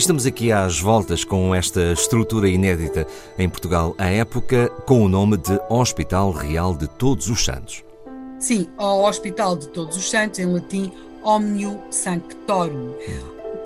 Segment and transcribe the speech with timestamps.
[0.00, 3.06] Estamos aqui às voltas com esta estrutura inédita
[3.38, 7.89] em Portugal à época, com o nome de Hospital Real de Todos os Santos.
[8.40, 10.90] Sim, ao Hospital de Todos os Santos, em latim,
[11.22, 12.94] Omnium Sanctorum.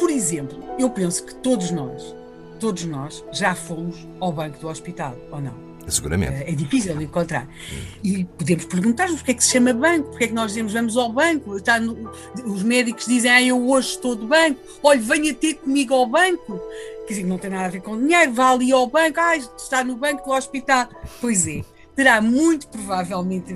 [0.01, 2.13] Por exemplo, eu penso que todos nós,
[2.59, 5.55] todos nós já fomos ao banco do hospital, ou não?
[5.87, 6.43] Seguramente.
[6.43, 7.49] É difícil de encontrar.
[8.03, 10.97] E podemos perguntar-nos porque é que se chama banco, porque é que nós dizemos vamos
[10.97, 11.57] ao banco.
[11.57, 12.11] Está no,
[12.45, 16.61] os médicos dizem, ah, eu hoje estou de banco, olha, venha ter comigo ao banco.
[17.07, 19.85] Quer dizer, não tem nada a ver com dinheiro, vá ali ao banco, ah, está
[19.85, 20.89] no banco do hospital.
[21.21, 21.63] Pois é,
[21.95, 23.55] terá muito provavelmente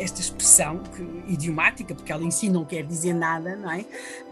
[0.00, 3.84] esta expressão que, idiomática, porque ela em si não quer dizer nada, não é?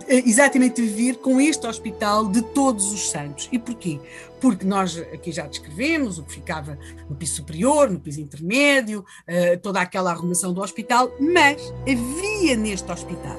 [0.09, 3.48] Eh, exatamente vir com este hospital de todos os santos.
[3.52, 4.01] E porquê?
[4.40, 6.78] Porque nós aqui já descrevemos o que ficava
[7.09, 12.90] no piso superior, no piso intermédio, uh, toda aquela arrumação do hospital, mas havia neste
[12.90, 13.37] hospital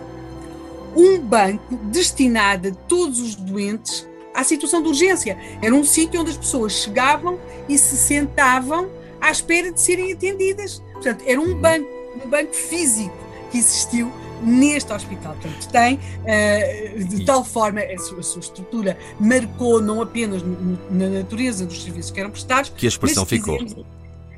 [0.95, 5.37] um banco destinado a todos os doentes à situação de urgência.
[5.61, 8.89] Era um sítio onde as pessoas chegavam e se sentavam
[9.21, 10.81] à espera de serem atendidas.
[10.93, 13.17] Portanto, era um banco um banco físico
[13.51, 15.35] que existiu neste hospital.
[15.41, 20.41] Portanto, tem, uh, de tal forma, a sua, a sua, estrutura marcou não apenas
[20.89, 23.57] na natureza dos serviços que eram prestados, que a expressão ficou.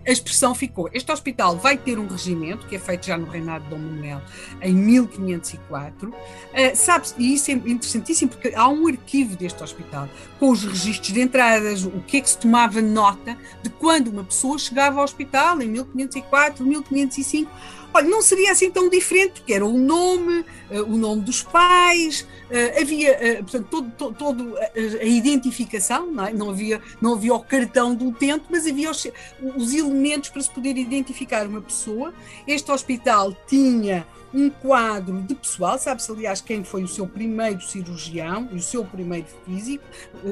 [0.06, 0.90] A expressão ficou.
[0.94, 4.22] Este hospital vai ter um regimento, que é feito já no reinado de Dom Manuel,
[4.62, 6.10] em 1504.
[6.10, 6.16] Uh,
[6.74, 11.22] Sabe-se, e isso é interessantíssimo, porque há um arquivo deste hospital, com os registros de
[11.22, 15.62] entradas, o que é que se tomava nota de quando uma pessoa chegava ao hospital,
[15.62, 17.52] em 1504, 1505
[17.94, 22.22] Olha, não seria assim tão diferente, porque era o nome, uh, o nome dos pais,
[22.22, 26.34] uh, havia, uh, portanto, todo, todo, todo a, a, identificação, não, é?
[26.34, 29.08] não, havia, não havia o cartão do utente, mas havia os,
[29.56, 32.14] os elementos para se poder identificar uma pessoa.
[32.48, 38.48] Este hospital tinha um quadro de pessoal, sabe-se aliás quem foi o seu primeiro cirurgião
[38.52, 39.84] e o seu primeiro físico,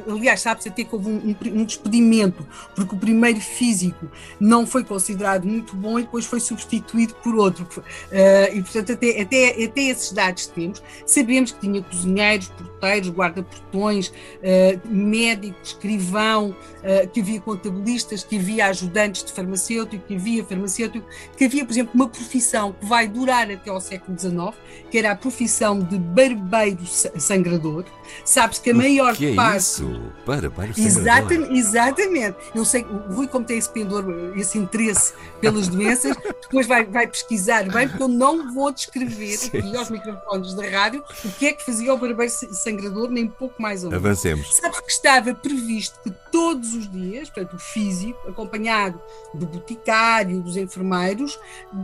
[0.09, 2.45] aliás sabe-se até que houve um, um, despedimento,
[2.75, 7.65] porque o primeiro físico não foi considerado muito bom e depois foi substituído por outro,
[7.65, 14.07] uh, e portanto até, até, até esses dados temos, sabemos que tinha cozinheiros, porteiros, guarda-portões,
[14.07, 21.05] uh, médico, escrivão, uh, que havia contabilistas, que havia ajudantes de farmacêutico, que havia farmacêutico,
[21.35, 24.55] que havia por exemplo uma profissão que vai durar até ao século XIX,
[24.89, 27.85] que era a profissão de barbeiro sangrador.
[28.23, 29.59] Sabe-se que a maior que é parte.
[29.59, 29.85] Isso?
[30.25, 31.01] Barbeiro sangrador.
[31.01, 32.37] Exatamente, exatamente.
[32.55, 34.05] Eu sei que o Rui, como tem esse pendor,
[34.35, 39.77] esse interesse pelas doenças, depois vai, vai pesquisar bem, porque eu não vou descrever aqui
[39.77, 43.83] aos microfones da rádio o que é que fazia o barbeiro sangrador, nem pouco mais
[43.83, 44.05] ou menos.
[44.05, 44.55] Avancemos.
[44.55, 48.99] Sabes que estava previsto que todos os dias, portanto, o físico, acompanhado
[49.33, 51.39] do boticário, dos enfermeiros,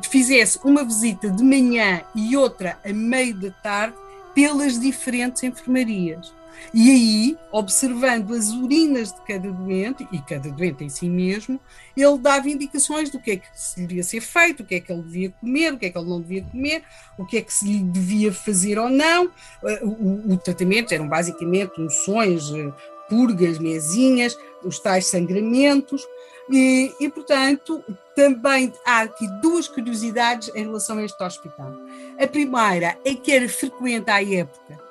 [0.09, 3.95] fizesse uma visita de manhã e outra a meio da tarde
[4.33, 6.33] pelas diferentes enfermarias.
[6.73, 11.59] E aí, observando as urinas de cada doente, e cada doente em si mesmo,
[11.95, 14.91] ele dava indicações do que é que se devia ser feito, o que é que
[14.91, 16.84] ele devia comer, o que é que ele não devia comer,
[17.17, 19.31] o que é que se lhe devia fazer ou não.
[19.63, 22.73] Eh, o, o tratamento eram basicamente unções, eh,
[23.09, 26.05] purgas, mesinhas, os tais sangramentos.
[26.49, 27.83] E, e, portanto,
[28.16, 31.73] também há aqui duas curiosidades em relação a este hospital.
[32.19, 34.85] A primeira é que era frequente à época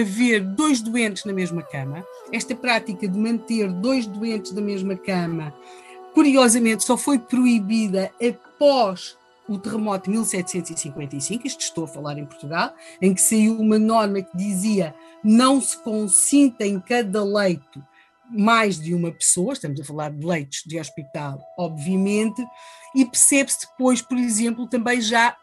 [0.00, 2.06] haver dois doentes na mesma cama.
[2.32, 5.54] Esta prática de manter dois doentes na mesma cama,
[6.14, 9.16] curiosamente, só foi proibida após
[9.52, 14.22] o terremoto de 1755, isto estou a falar em Portugal, em que saiu uma norma
[14.22, 17.82] que dizia não se consinta em cada leito
[18.30, 22.42] mais de uma pessoa, estamos a falar de leitos de hospital, obviamente,
[22.94, 25.36] e percebe-se depois, por exemplo, também já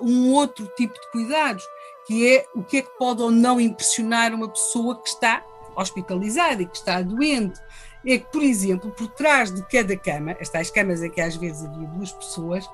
[0.00, 1.62] um outro tipo de cuidados,
[2.06, 5.44] que é o que é que pode ou não impressionar uma pessoa que está
[5.76, 7.60] hospitalizada e que está doente.
[8.06, 11.64] É que, por exemplo, por trás de cada cama, estas camas em que às vezes
[11.64, 12.68] havia duas pessoas,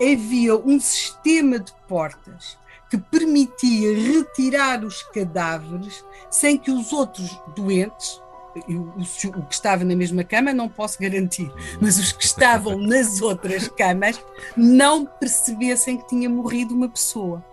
[0.00, 2.58] havia um sistema de portas
[2.90, 8.22] que permitia retirar os cadáveres sem que os outros doentes,
[8.68, 11.50] o, que estava na mesma cama não posso garantir,
[11.80, 14.20] mas os que estavam nas outras camas
[14.56, 17.44] não percebessem que tinha morrido uma pessoa.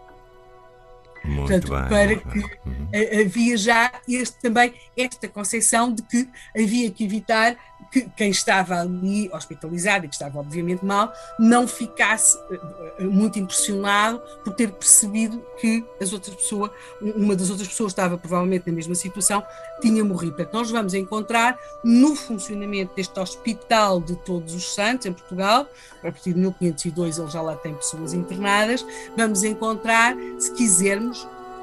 [1.24, 7.04] Muito Portanto, bem, para que havia já este, também esta concepção de que havia que
[7.06, 7.58] evitar
[7.94, 14.20] que quem estava ali hospitalizado e que estava obviamente mal, não ficasse uh, muito impressionado
[14.44, 18.96] por ter percebido que as outras pessoas, uma das outras pessoas estava provavelmente na mesma
[18.96, 19.44] situação,
[19.80, 20.36] tinha morrido.
[20.36, 25.68] Portanto, nós vamos encontrar no funcionamento deste Hospital de Todos os Santos, em Portugal,
[26.00, 28.84] a partir de 1502 ele já lá tem pessoas internadas,
[29.16, 31.13] vamos encontrar, se quisermos,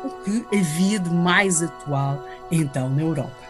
[0.04, 3.49] o que havia de mais atual então na Europa.